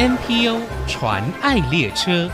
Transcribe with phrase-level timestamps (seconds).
[0.00, 2.30] NPO 传爱列车。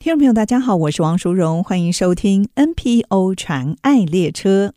[0.00, 4.72] 听众朋友，大家好，我是王淑荣，欢迎收听 NPO 传爱列车。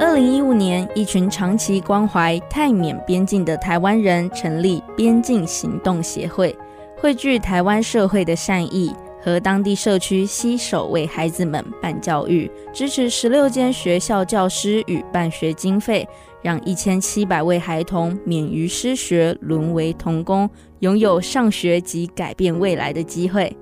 [0.00, 6.56] 二零一五年，一群长期关怀泰缅边境的台湾人成立边境行动协会，
[6.96, 8.96] 汇聚台湾社会的善意。
[9.20, 16.08] 和当地社区携手为孩子们办教育，支持十六间学校教师与办学经费，
[16.42, 20.48] 让一千七百位孩童免于失学，沦为童工，
[20.80, 23.54] 拥有上学及改变未来的机会。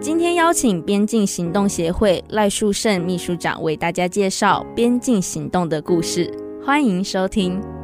[0.00, 6.30] 今天邀请边境行动协会赖树盛秘书长为大家介绍边境行动的故事，
[6.62, 7.75] 欢迎收听。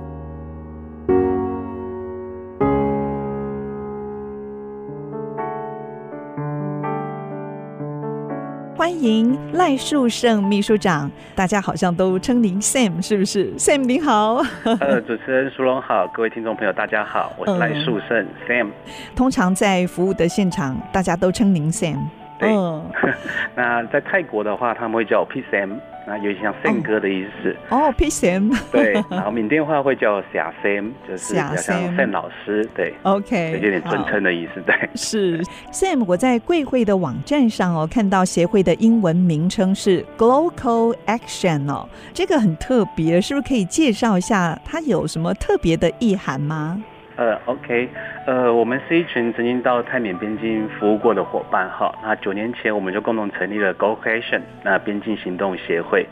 [8.82, 14.42] 欢迎赖树盛秘书长，大家好像都称您 Sam，是不是？Sam 您好。
[14.64, 18.70] 呃，主持人苏龙好，各位听众朋友大家好，我是赖树盛、嗯、Sam。
[19.14, 21.96] 通常在服务的现场，大家都称您 Sam。
[22.40, 22.52] 对。
[22.52, 22.84] 嗯、
[23.54, 25.78] 那在泰国的话，他们会叫我 P Sam。
[26.06, 35.40] 那有点像 Sam 哥的意思哦，P Sam 对，然后缅甸话会叫夏 Sam，就是比较像 Sam 老师，对，OK，有点尊称的意思，对，是
[35.72, 36.04] Sam。
[36.08, 46.82] 我在贵会的网站上哦，看到协会的英文名称是 GloCo Action 哦，这个很特别，是不是可以介绍一下它有什么特别的意涵吗？
[47.16, 47.88] 呃，OK，
[48.26, 51.94] 呃，我们是一群曾经到泰缅边境服务过的伙伴哈。
[52.02, 56.06] 那九年前我们就共同成立了 GloCo Action，那边境行动协会。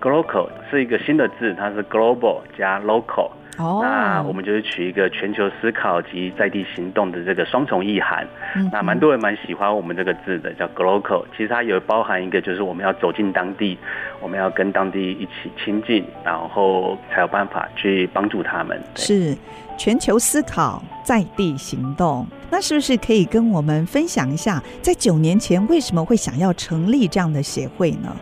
[0.00, 3.30] GloCo 是一个新的字，它是 Global 加 Local。
[3.58, 3.80] 哦。
[3.82, 8.26] 那我们就是取一个全球思考及在地行动的这个双重意涵。
[8.56, 8.68] 嗯。
[8.72, 11.24] 那蛮多人蛮喜欢我们这个字的，叫 GloCo。
[11.36, 13.78] 其实它有包含一个，就是我们要走进当地，
[14.20, 18.80] 我们要跟当地一起亲近，然后才有办法去帮助他们。
[18.94, 19.36] 是。
[19.76, 28.16] 全球思考，在地行动，那是不是可以跟我们分享一下，在九年前为什么会想要成立这样的协会呢？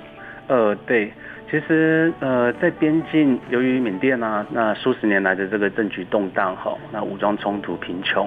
[0.46, 1.12] 呃，对，
[1.52, 8.26] 其实呃，在边境，由于缅甸啊，那数十年来的这个政局动荡哈，那武装冲突、贫穷，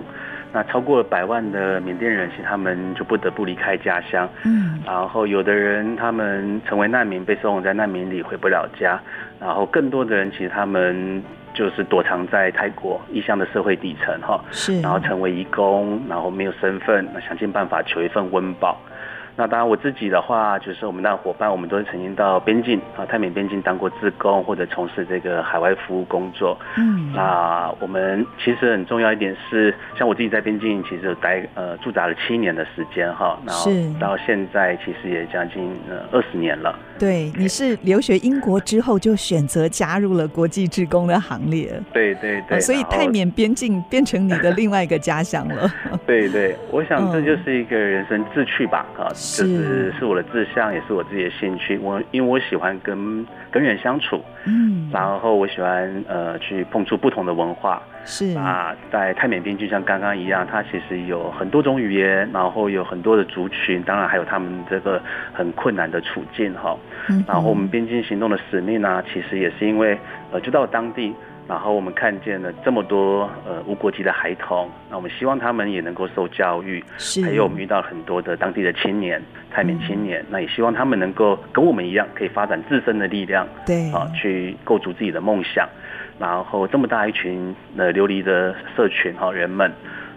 [0.54, 9.02] 那超过了百万的缅甸人，其实他们就不得不离开家乡，嗯，然后有的人他们成为难民，被收容在难民里，回不了家，
[9.40, 11.24] 然后更多的人其实他们。
[11.56, 18.78] 就是躲藏在泰国异乡的社会底层哈，是，然后成为移工，然后没有身份，那想尽办法求一份温饱。
[19.38, 26.58] 那当然，我自己的话，就是我们那伙伴，我们都是曾经到边境啊，泰缅边境当过志工，或者从事这个海外服务工作。
[26.78, 33.70] 嗯，那我们其实很重要一点是，像我自己在边境，其实待呃驻扎了七年的时间哈，然后
[34.00, 36.74] 到现在其实也将近呃二十年了。
[36.98, 41.80] 对，你是留学英国之后就选择加入了国际志工的行列。
[41.92, 45.72] 对对对，所以泰缅边境变成你的另外一个家乡了。
[46.08, 49.10] 对对，我想这就是一个人生志趣吧啊。
[49.10, 51.78] 就是是我的志向，也是我自己的兴趣。
[51.80, 65.02] 我因为我喜欢跟跟人相处，嗯，然后我喜欢呃去碰触不同的文化，是啊，在泰缅边境像刚刚一样，它其实有很多种语言，然后有很多的族群，当然还有他们这个
[65.34, 66.78] 很困难的处境哈。
[67.10, 69.98] 嗯然后我们边境行动的使命呢，其实也是因为
[70.32, 71.14] 呃就到当地。
[71.48, 85.70] 然后我们看见了这么多呃无国籍的孩童，那我们希望他们也能够受教育，是还有我们遇到很多的当地的青年、泰缅青年，嗯，那也希望他们能够跟我们一样，可以发展自身的力量，对啊，去构筑自己的梦想。
[86.20, 89.72] 然后这么大一群呃流离的社群哈人们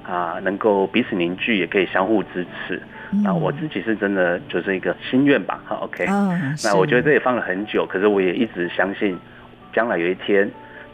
[0.06, 2.80] 啊，能够彼此凝聚，也可以相互支持。
[3.24, 6.54] 那我自己是真的就是一个心愿吧，好 OK，嗯。
[6.62, 9.18] 那我觉得这也放了很久，可是我也一直相信，
[9.72, 10.50] 将来有一天。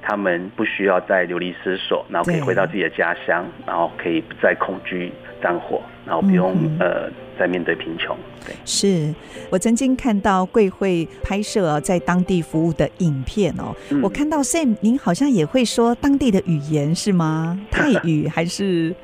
[0.06, 5.10] 他们不需要再流离失所，然后可以回到自己的家乡，然后可以不再恐惧
[5.42, 8.16] 战火，然后不用、嗯、呃再面对贫穷。
[8.46, 9.14] 对，是
[9.50, 17.58] 我曾经看到贵会拍摄在当地服务的影片哦、嗯，我看到 Sam 您好像也会说当地的语言是吗？
[17.72, 18.94] 泰语还是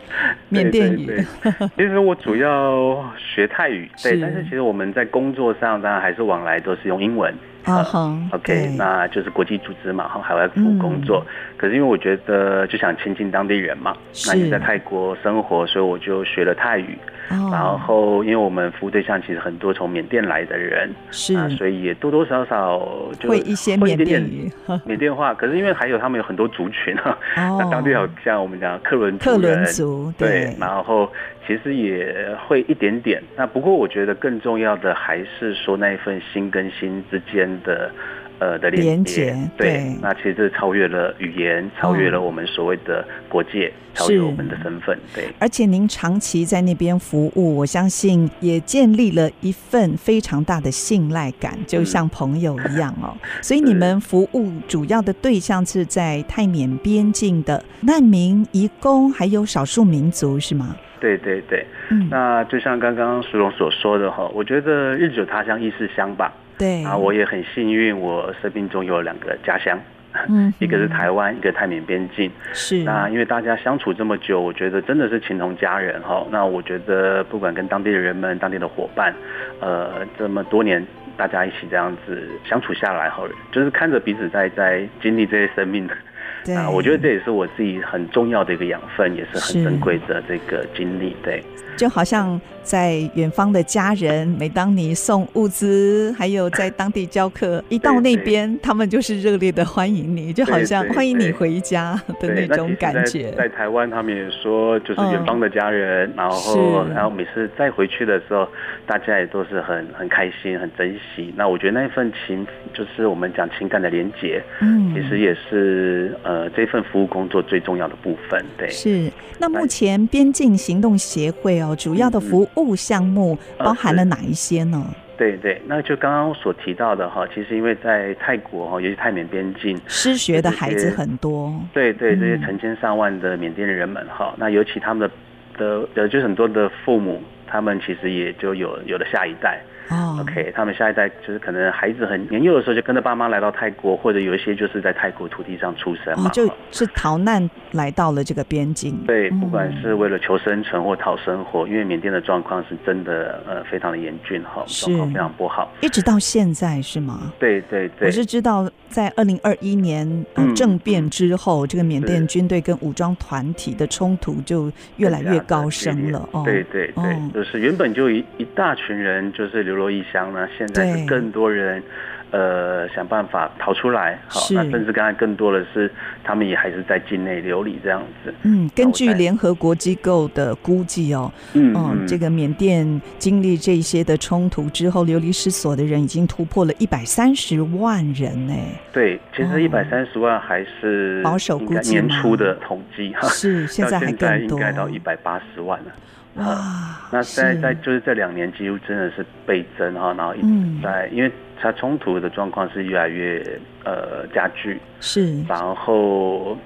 [0.51, 1.07] 缅甸语？
[1.07, 7.35] 对对对其实我主要学泰语，对，但是其实我们在工作上当然还是往来都是用英文。
[7.65, 11.31] 啊、uh, OK，那就是国际组织嘛，哈，海外服务工作、嗯。
[11.59, 13.95] 可是因为我觉得就想亲近当地人嘛，
[14.27, 16.99] 那也在泰国生活，所以我就学了泰语。
[17.31, 22.81] 哦、然后因为我们服务对象其实很多从缅甸来的人，是、啊，所以也多多少少
[23.19, 24.51] 就会一些缅甸语、
[24.85, 25.33] 缅甸话。
[25.33, 31.11] 可是因为还有他们有很多族群啊，哦、 那当地好像我们讲克伦克伦族对，对，然后
[31.47, 33.23] 其实也会一点点。
[33.37, 37.91] 那不过我觉得更重要的还是说那一份心跟心之间的。
[38.41, 45.29] 呃的连接，对，对，那其实这超越了语言，超越了我们所谓的国界，哦、超越我们的身份，对。
[45.39, 53.15] 而且您长期在那边服务，我相信也建立了一份非常大的信赖感，就像朋友一样哦。
[53.23, 60.75] 嗯、所以你们服务主要的对象是在泰缅边境的难民、移工，还有少数民族，是吗？
[60.99, 66.33] 对对对，嗯，那就像刚刚淑荣所说的哈，我觉得日久他乡意似乡吧。
[66.61, 69.81] 对啊，我也很幸运，我生命中有两个家乡，
[70.29, 72.31] 嗯， 一个是台湾，一个泰缅边境。
[72.53, 72.85] 是。
[72.85, 76.27] 那因为大家相处这么久，我觉得真的是情同家人哈。
[76.31, 79.15] 那我觉得不管跟当地的人们、当地的伙伴，
[79.61, 80.87] 呃，这么多年
[81.17, 85.97] 大家一起这样子相处下来哈，就是看着彼此在在经历这些生命的。
[86.45, 91.15] 对啊，我觉得这也是我自己很重要的一个养分，也是很珍贵的这个经历。
[91.23, 91.43] 对，
[91.81, 103.31] 就好像在远方的家人，每当你送物资，还有在当地教课，一到那边，他们就是热烈的欢迎你，就好像欢迎你回家的那种感觉。
[103.31, 108.47] 在，在台湾，他们也说就是远方的家人，嗯、然后然后每次再回去的时候，
[108.87, 111.33] 大家也都是很很开心、很珍惜。
[111.35, 116.15] 那我觉得那一份情，就是我们讲情感的连结，嗯，其实也是。
[116.23, 119.11] 呃，这份服务工作最重要的部分，对，是。
[119.39, 124.85] 那目前边境行动协会哦，主要的服务项目包含了哪一些呢？
[124.89, 135.15] 呃、对对，那就刚刚所提到的哈，其实因为在泰国哈，尤其泰缅边境，失学的孩子很多，对对，这些成千上万的缅甸的人们哈，嗯、那尤其他们的
[135.59, 139.61] 的呃，就很多的父母，他们其实也就有有了下一代。
[139.91, 148.97] 哦、oh.，OK，他们下一代就是可能孩子很年幼的时候就跟着爸妈来到泰国，或者有一些就是在泰国土地上出生嘛，oh, 就是逃难来到了这个边境。
[149.07, 157.33] 对，不管是为了求生存或讨生活，因为缅甸的状况是真的呃非常的严峻哈，状况非常不好，一直到现在是吗？
[157.41, 166.29] 对对对，我是知道在二零二一年、呃、政变之后，嗯、这个缅甸军队跟武装团体的冲突就越来越高升了。
[166.33, 171.83] 哦，对对对，哦、就是原本就一一大群人就是流落异乡呢，现在是更多人，
[172.31, 174.19] 呃，想办法逃出来。
[174.29, 175.91] 好，那甚至刚才更多的是，
[176.23, 178.35] 他们也还是在境内流离这样子。
[178.43, 188.55] 嗯，根据联合国机构的估计哦，嗯，嗯，这个缅甸经历这些的冲突之后，流离失所的人已经突破了一百三十万人呢。
[188.93, 195.87] 对，其实一百三十万还是保守估计年初的统计哈，是现在还更多，应该到一百八十万了。
[196.35, 203.45] 哇、呃，那在在就是这两年几乎真的是倍增哈，然后一直在，嗯、因为它冲突的状况是越来越
[203.85, 206.57] 呃加剧，是，然后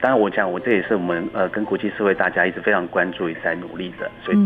[0.00, 4.36] 当然我讲我这也是我们呃跟国际社会大家一直非常关注也在努力的，所以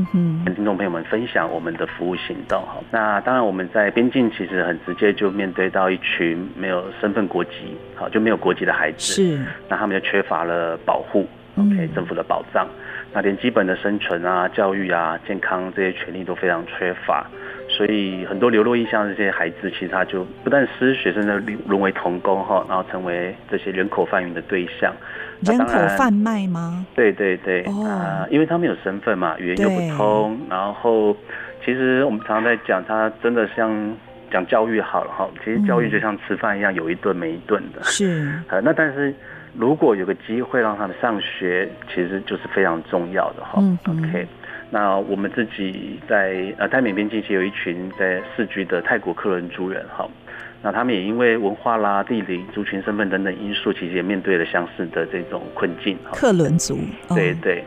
[0.45, 2.77] 跟听众朋友们分享我们的服务行动哈。
[2.91, 12.67] 那当然我们在边境其实很直接就面对到一群没有身份国籍好就没有国籍的孩子，是，那他们就缺乏了保护，OK 政府的保障。
[13.15, 17.27] 那连基本的生存啊、教育啊、健康这些权利都非常缺乏，
[17.69, 24.95] 所以很多流落异乡的这些孩子，其实他就不但失学，甚至沦为童工哈，然后成为这些人口贩运的对象。
[25.43, 26.87] 人口贩卖吗？
[26.95, 31.15] 对对对，啊、呃，因为他们有身份嘛，语言又不通，然后
[31.63, 33.71] 其实我们常常在讲，他真的像
[34.31, 37.83] 讲教育好了哈，其实教育就像吃饭一样，有一顿没一顿的。
[37.83, 39.15] 是， 呃，那但是。
[39.55, 43.55] 如果有个机会让他们上学，其实就是非常重要的哈。
[43.59, 44.27] 嗯嗯 OK，
[44.71, 50.09] 那我们自己在呃泰缅边境其实有一群在世居的泰国克伦族人哈，
[50.63, 55.99] 那他们也因为文化啦、地理、族群身份等等因素，其实也面对了相似的这种困境。
[56.13, 56.79] 克伦族，
[57.11, 57.63] 对对。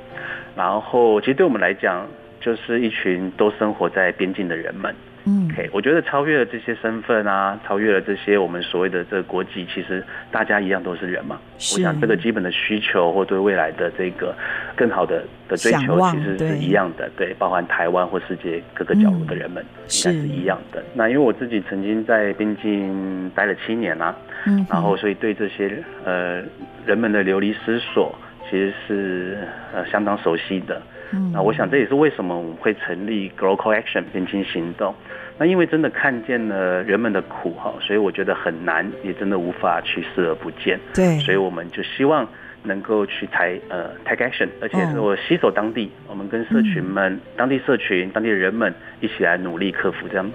[0.56, 2.08] 然后其实对我们来讲，
[2.40, 4.96] 就是一群都生活在边境的人们。
[5.28, 11.40] 嗯，OK，我觉得超越了这些身份啊，超越了这些我们所谓的这个国籍，其实大家一样都是人嘛。
[11.58, 11.76] 是。
[11.76, 14.36] 我想这个基本的需求或对未来的这个
[14.76, 17.10] 更好的的追求，其实是一样的。
[17.18, 20.84] 对，对，包含台湾或世界各个角落的人们，应该是一样的。
[20.94, 24.16] 那因为我自己曾经在边境待了七年啊，
[24.46, 26.44] 嗯，然后所以对这些呃
[26.86, 28.14] 人们的流离失所，
[28.48, 29.38] 其实是
[29.74, 30.80] 呃相当熟悉的。
[31.12, 34.94] 嗯，那我想这也是为什么我们会成立 Global Action 边境行动。
[35.38, 40.80] 那因为真的看见了人们的苦哈，所以我觉得很难，也真的无法去视而不见。
[40.94, 42.28] 对，所以我们就希望
[42.64, 50.32] 能够去抬呃 take action，而且是我携手当地，我们跟社群们、嗯、当地社群、当地的人们一起来努力克服这样。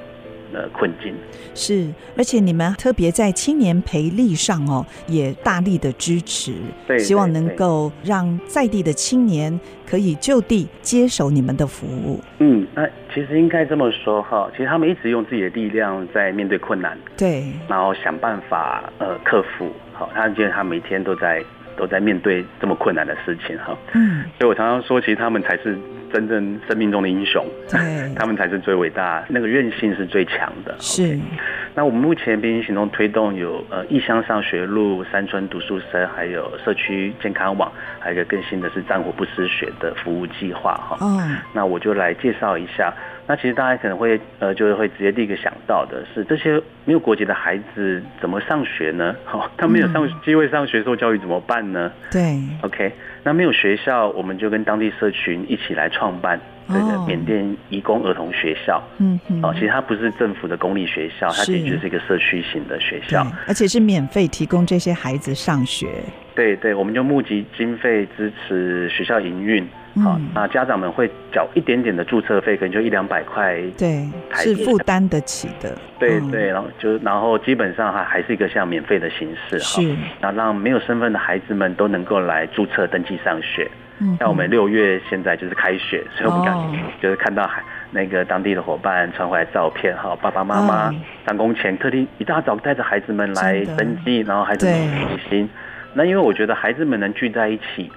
[0.52, 1.14] 的困境
[1.54, 6.54] 是，而且你们特别在青年培力上哦，也大力的支持，
[6.87, 12.21] 对，希望能够让在地的青年可以就地接手你们的服务。
[12.38, 19.71] 嗯，那其实应该这么说哈，其实他们一直用自己的力量在面对困难，对，然后想办法呃克服。
[19.92, 21.45] 好，他觉得他每天都在
[21.76, 23.76] 都在面对这么困难的事情哈。
[23.95, 25.78] 嗯，所以我常常说，其实他们才是。
[26.12, 27.79] 真正生命中的英雄，对，
[28.14, 30.75] 他们才是最伟大，那个韧性是最强的。
[30.79, 31.02] 是。
[31.02, 31.21] Okay?
[31.75, 40.99] 那我们目前边境行动推动有呃异乡上学路、山村读书生，还有社区健康网，还有一个更新的是战火不失血的服务计划哈。
[41.00, 41.37] 嗯。
[41.52, 42.93] 那我就来介绍一下。
[43.30, 49.14] 那其实大家可能会呃，就是会直接第一个想到的是，这些没有国籍的孩子怎么上学呢？
[49.25, 51.92] 好，他没有上机会上学受教育怎么办呢？
[52.10, 58.82] 对，OK，那没有学校，我们就跟当地社群一起来创办这个缅甸移工儿童学校。
[58.99, 65.87] 嗯嗯，哦，其实它不是政府的公立学校，它其实是一个社区型的学校，而且是免费提供这些孩子上学。
[66.34, 69.64] 对对，我们就募集经费支持学校营运。
[69.97, 75.76] 好，那家长们会缴一点点的注册费，可能就一两百块，对，是负担得起的。
[75.99, 83.68] 对对，然后就然后基本上还还是一个像免费的形式哈，是，那让没有身份的孩子们都能够来注册登记上学。
[83.99, 90.94] 嗯，像我们六月现在就是开学，所以我们刚就是看到海那个当地的伙伴传回来照片哈，爸爸妈妈
[91.26, 95.50] 上工前特地一大早带着孩子们来登记，然后孩子们很开心。
[95.92, 97.90] 那因为我觉得孩子们能聚在一起。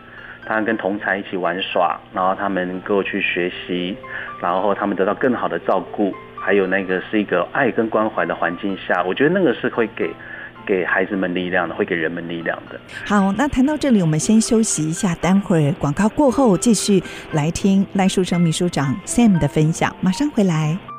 [0.45, 3.95] 他跟同侪一起玩耍，然后他们能够去学习，
[4.41, 10.09] 然后他们得到更好的照顾，还有那个是一个爱跟关怀的环境下，我觉得那个是会给
[10.65, 12.79] 给孩子们力量的，会给人们力量的。
[13.05, 20.92] 好，那谈到这里，我们先休息一下，待会儿广告过后继续来听赖书生秘书长 Sam 的分享，马上回来。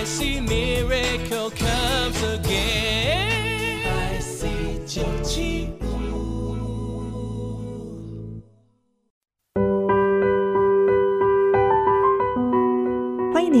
[0.00, 0.79] mais se me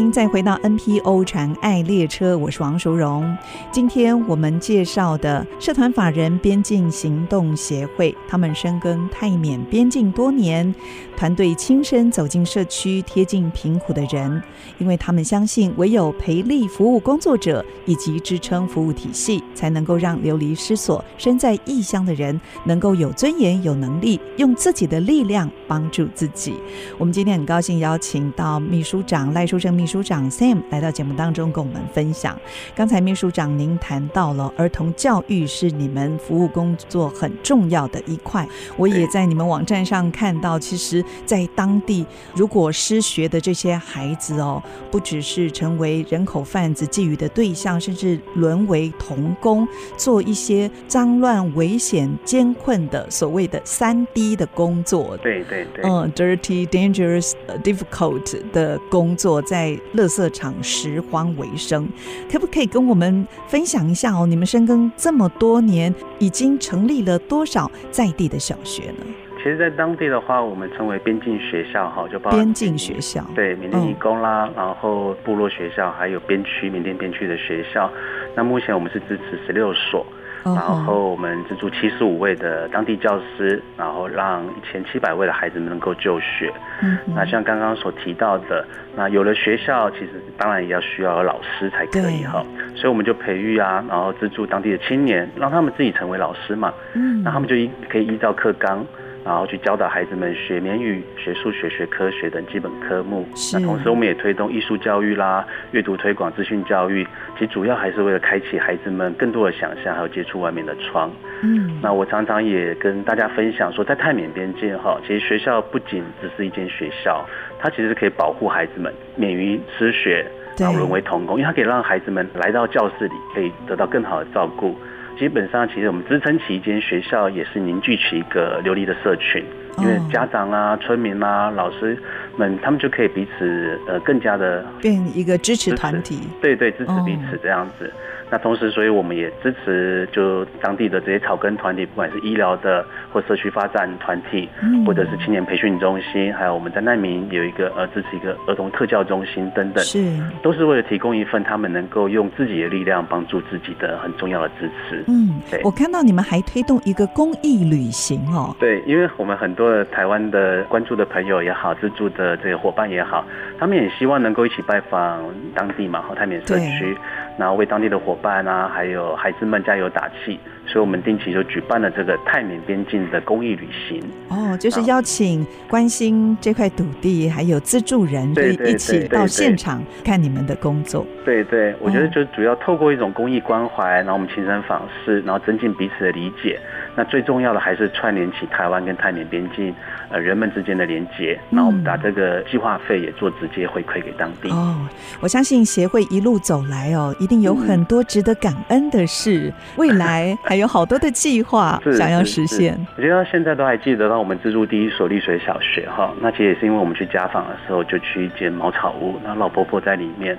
[0.08, 3.36] 再回到 NPO 传爱列车，我是王淑荣。
[3.72, 10.72] 今天我们介绍的社团法人边境行动协会，他们深耕泰缅边境多年，
[11.16, 14.40] 团队亲身走进社区，贴近贫苦的人，
[14.78, 26.54] 因为他们相信，唯有培力服务工作者以及支撑服务体系，才能够让流离失所、身在异乡的人能够有尊严、有能力，用自己的力量帮助自己。
[26.96, 30.30] 我们今天很高兴邀请到秘书长赖书生秘书长。
[30.30, 32.38] Sam 来到节目当中跟我们分享。
[32.76, 38.46] 刚才秘书长您谈到了儿童教育是你们服务工作很重要的一块。
[38.76, 49.66] 我也在你们网站上看到，其实，在当地如果失学的这些孩子哦，不只是成为人口贩子觊觎的对象，甚至沦为童工，
[49.96, 55.16] 做一些脏乱、危险、艰困的所谓的三 D 的工作。
[55.16, 57.32] 对对对，嗯，dirty、dangerous、
[57.64, 59.79] difficult 的工作在。
[59.94, 61.88] 垃圾场拾荒为生，
[62.30, 64.26] 可不可以跟我们分享一下哦？
[64.26, 69.04] 你们深耕这么多年，已经成立了多少在地的小学呢？
[69.42, 77.90] 其实，在当地的话，我们称为边境学校哈，就包括边境学校，对，缅甸移工啦，嗯、然后部落学校，还有边区缅甸边区的学校。
[78.36, 80.06] 那目前我们是支持十六所。
[80.44, 86.52] 然后我们资助七十五位的当地教师，然后让一千七百位的孩子们能够就学。
[86.82, 88.66] 嗯，那像刚刚所提到的，
[88.96, 92.44] 那有了学校，其实当然也要需要有老师才可以哈。
[92.74, 96.72] 所以我们就培育啊，然后资助当地的青年，让他们自己成为老师嘛。
[96.94, 98.84] 嗯，那他们就依可以依照课纲，
[99.24, 103.26] 然后去教导孩子们学缅语、学数学、学科学等基本科目。
[103.52, 111.10] 那同时，我们也推动艺术教育啦、阅读推广、资讯教育，其实主要还是为了开启孩子们更多的想象，还有接触外面的窗。
[111.42, 117.24] 嗯，那我常常也跟大家分享说，在泰缅边境哈，其实学校不仅只是一间学校，
[117.58, 120.24] 它其实可以保护孩子们免于失学，
[120.58, 124.74] 然后沦为童工，因为它可以让孩子们来到教室里，可以得到更好的照顾。
[125.18, 129.44] 基本上，其实我们支撑起一间学校，也是凝聚起一个流利的社群，
[129.78, 131.96] 因为家长啊、村民啊、老师
[132.36, 136.20] 们，他们就可以彼此呃更加的变一个支持团体。
[136.40, 137.92] 对对，支持彼此这样子。
[138.30, 144.48] 那同时，所以我们也支持就当地的这些草根团体，不管是医疗的或社区发展团体，
[144.86, 150.00] 或者是青年培训中心，还有我们在难民有一个呃支持一个儿童特教中心等等，是
[150.42, 155.04] 都是为了提供一份他们能够用自己的力量帮助自己的很重要的支持。
[155.08, 155.60] 嗯，对。
[155.64, 158.54] 我看到你们还推动一个公益旅行哦。
[158.60, 163.24] 对，因为我们很多的台湾的关注的朋友也好，资助的这个伙伴也好，
[163.58, 165.20] 他们也希望能够一起拜访
[165.52, 166.96] 当地嘛，和泰缅社区。
[167.40, 174.02] 然后为当地的伙伴啊，还有孩子们加油打气，所以我们定期就举办了这个泰缅边境的公益旅行。
[174.28, 181.06] 哦，就是邀请关心这块土地还有资助人，可以一起到现场看你们的工作。
[181.24, 186.60] 对对，我觉得就主要透过一种公益关怀，然后我们亲身访视，然后增进彼此的理解。
[186.94, 189.74] 那最重要的还是串联起台湾跟泰缅边境
[190.10, 194.50] 呃人们之间的连接，然后我们把这个计划费也做直接回馈给当地。
[194.50, 194.76] 哦，
[195.20, 202.78] 我相信协会一路走来哦，一定有很多值得感恩的事，嗯、未来还有好多的计划 想要实现。
[202.96, 210.36] 我觉得现在都还记得到我们资助第一所丽水小学哈，那其实也是因为我们去家访的时候就去一间茅草屋，那老婆婆在里面，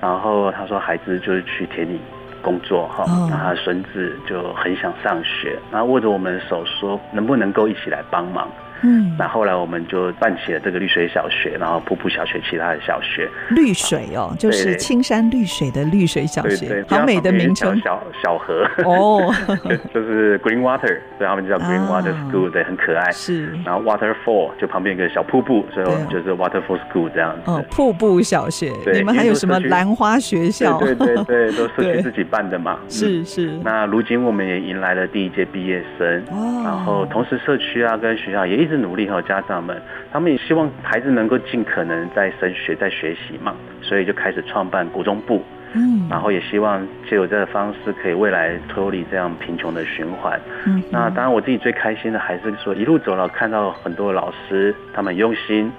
[0.00, 2.00] 然后她说孩子就是去田里。
[2.42, 8.46] 工作哈，那他孙子就很想上学，然后握着我们的手说，能不能够一起来帮忙？
[8.86, 13.26] 嗯，那后来我们就办起了这个绿水小学，然后瀑布小学，其他的小学。
[13.48, 17.80] 绿水哦，就是青山绿水的绿水小学，对对对，好美的名称。
[17.80, 19.32] 小小河哦，
[19.94, 23.10] 就是 Green Water，所以他们就叫 Green Water School，对，很可爱。
[23.10, 27.50] 是，然后 Waterfall 就旁边一个小瀑布，所以我们就是 Waterfall School 这样子。
[27.50, 30.78] 哦，瀑布小学，你们还有什么兰花学校？
[30.78, 32.78] 对对对，都社区自己办的嘛。
[32.90, 33.50] 是是。
[33.64, 38.73] 那如今我们也迎来了第一届毕业生，哦然后同时社区啊跟学校也一直。
[38.76, 39.80] 努力和家长们，
[40.12, 45.42] 他们也希望孩子能够尽可能在升学、在学习嘛，所以就开始创办国中部，
[45.74, 50.40] 嗯，然后也希望借由这个方式，可以未来脱离这样贫穷的循环。
[50.66, 55.70] 嗯，那当然我自己最开心的还是说，一路走了看到很多老师，他们用心。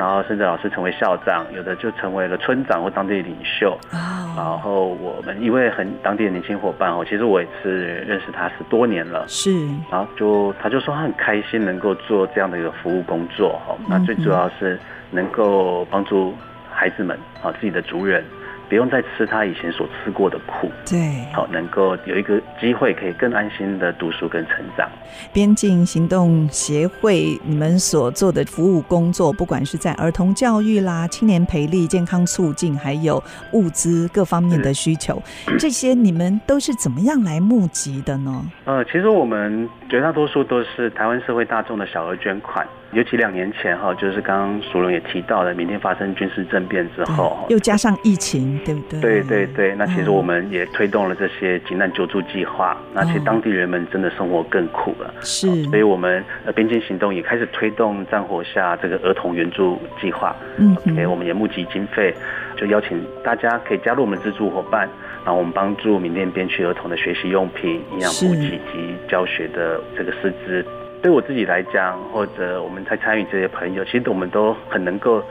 [0.00, 3.78] 然后甚至老师成为校长，有的就成为了村长或当地的领袖。
[3.92, 4.38] Oh.
[4.38, 9.26] 然后我们一位很当地的年轻伙伴哦，其实我也是认识他十多年了。
[9.28, 9.50] 是。
[9.90, 13.76] 然后就他就说他很开心能够做这样的一个服务工作哈。
[13.86, 16.34] 那最主要是能够帮助
[16.72, 18.24] 孩子们啊，自己的族人。
[18.70, 24.88] 不用再吃他以前所吃过的苦，对，好，能够有一个机会可以更安心的读书跟成长。
[25.32, 33.20] 边境行动协会，你们所做的服务工作，不管是在儿童教育啦、青年培力、健康促进，还有
[33.52, 35.20] 物资各方面的需求，
[35.58, 38.44] 这些你们都是怎么样来募集的呢？
[38.66, 42.64] 呃，其实我们绝大多数都是台湾社会大众的小额捐款。
[42.92, 49.00] 尤其两年前哈，就是刚刚苏荣也提到了，缅甸发生军事政变之后，又加上疫情，对不对？
[49.00, 62.12] 对对对，那其实我们也推动了这些急难救助计划，那其实当地人们真的生活更苦了，是，所以我们呃边境行动也开始推动战火下这个儿童援助计划，嗯，OK，我们也募集经费，
[62.56, 64.88] 就邀请大家可以加入我们资助伙伴，
[65.24, 70.66] 然后我们帮助缅甸边区儿童的学习用品、营养补给及教学的这个师资。
[71.02, 75.22] 对我自己来讲，或者我们在参与这些朋友，其实我们都很能够，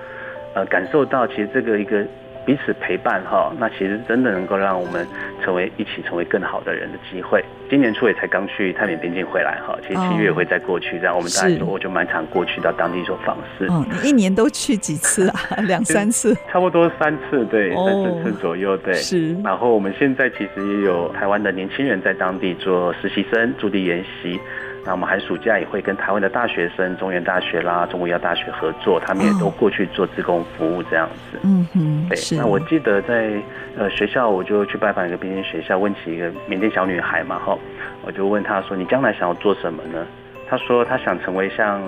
[0.56, 2.04] 呃，感受到其实这个一个
[2.46, 5.06] 彼此陪伴哈，那其实真的能够让我们
[5.44, 7.44] 成为一起成为更好的人的机会。
[7.70, 13.66] 今年初也才刚去泰缅边境回来哈，其实七月也会再过去，这样我们大家我就蛮常过去到当地做访视。
[13.66, 15.40] 哦，你一年都去几次啊？
[15.68, 16.36] 两三次？
[16.52, 18.96] 差不多三次，对，三四次左右，对。
[18.96, 19.36] 是。
[19.44, 24.40] 然后我们现在其实也有台湾的年轻人在当地做实习生驻地研习。
[24.90, 31.38] 那我们寒暑假也会跟台湾的大学生，中原大学啦、中国医药大学合作，他们也都过去做志工服务这样子。
[31.44, 32.18] 嗯哼，对。
[32.36, 33.40] 那我记得在
[33.78, 37.56] 呃学校，我就去拜访一个边境学校，问起一个缅甸小女孩嘛，哈，
[38.04, 40.04] 我就问她说：“你将来想要做什么呢？”
[40.50, 41.80] 他说他想成为像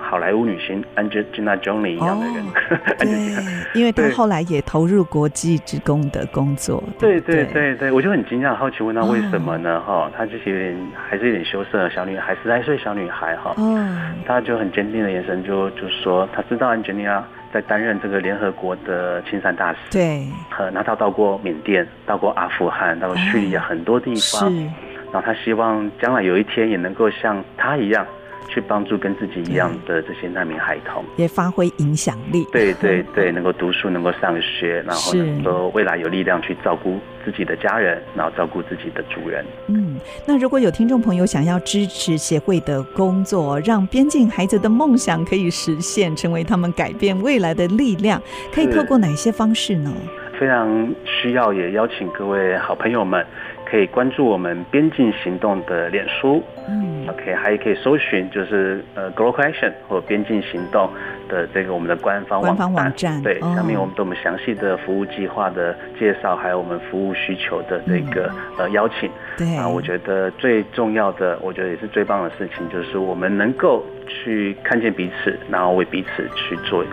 [0.00, 2.44] 好莱坞女星 Angelina Jolie 一样的人。
[2.44, 2.50] 哦、
[2.98, 6.82] 对，因为他后来也投入国际职工的工作。
[6.98, 9.80] 对对对对，我就很惊讶，好奇问他为什么呢？
[9.86, 10.76] 哈、哦，他就是有点
[11.08, 13.54] 还是有点羞涩的小女孩，十来岁小女孩哈。
[13.56, 13.88] 哦。
[14.26, 19.78] 他就很坚定的眼神就就说，他知道 Angelina 在担任这个联合国的亲善大使。
[19.92, 20.26] 对。
[20.50, 24.50] 和那他到过缅甸，到过阿富汗，到过叙利亚很多地方。
[24.50, 24.70] 是。
[25.12, 28.06] 然后他希望将来有一天也能够像他一样，
[28.48, 32.44] 去帮助跟自己一样的这些难民孩童，也发挥影响力。
[32.52, 39.44] 对对对，能够读书，能够上学，然后能够未来有力量去照顾自己的家人，然后照顾自己的主人。
[39.68, 39.96] 嗯，
[40.26, 48.20] 那如果有听众朋友想要支持协会的工作，让边境孩子的梦想可以实现，成为他们改变未来的力量，
[48.52, 49.92] 可以透过哪些方式呢？
[50.38, 53.24] 非常需要，也邀请各位好朋友们。
[53.70, 60.90] 可以关注我们边境行动的脸书，嗯，OK，还可以搜寻就是呃 Global Action 或边境行动
[61.28, 68.26] 的这个我们的官方网站，官方网站对，哦、上面我们都有我们详细的服务计划的介绍，还有我们服务需求的这个、
[68.58, 69.08] 嗯、呃邀请。
[69.38, 76.84] 对啊，我觉得最重要的，我觉得也是最棒的事情，就是我们能够去看见彼此，然后为彼此去做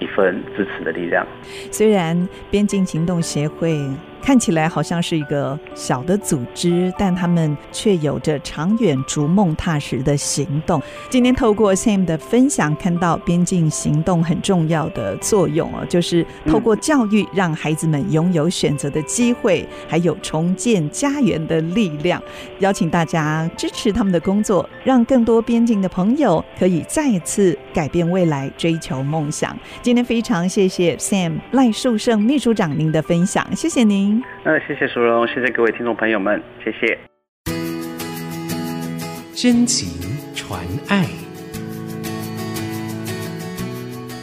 [0.00, 1.24] 一份支持的力量。
[1.70, 3.88] 虽然边境行动协会。
[4.24, 10.80] 看起来好像是一个小的组织，但他们却有着长远逐梦踏实的行动。
[11.10, 22.22] 今天透过 Sam 的分享，看到边境行动很重要的作用哦，就是透过教育让孩子们拥有选择的机会，还有重建家园的力量。
[22.60, 29.54] 邀请大家支持他们的工作，让更多边境的朋友可以再次改变未来，追求梦想。
[29.82, 34.13] 今天非常谢谢 Sam 赖树盛秘书长您的分享，谢谢您。
[34.44, 36.98] 那谢谢淑荣，谢谢各位听众朋友们，谢谢。
[39.34, 39.88] 真情
[40.34, 41.04] 传爱。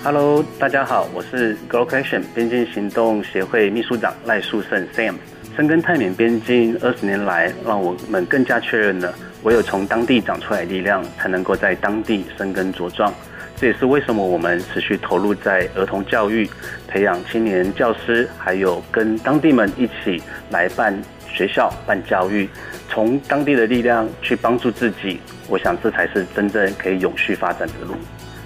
[0.04, 5.16] Hello，大家好，我是 Global Action 边境行动协会秘书长赖树胜 Sam。
[5.56, 13.14] 深耕泰缅边境二十年来，让我们更加确认了，唯有从当地长出来的力量，才能够在当地生根茁壮。
[13.62, 16.50] 这也是为什么我们持续投入在儿童教育、
[16.88, 20.20] 培养青年教师，还有跟当地们一起
[20.50, 21.00] 来办
[21.32, 22.50] 学校、办教育，
[22.90, 25.20] 从当地的力量去帮助自己。
[25.48, 27.94] 我想这才是真正可以永续发展的路。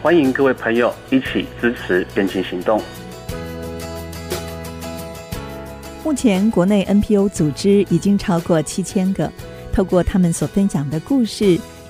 [0.02, 2.82] 欢迎各位朋友一起支持边境行动。
[6.04, 9.32] 目前国内 NPO 组织已经超过七千个，
[9.72, 11.58] 透过他们所分享的故事。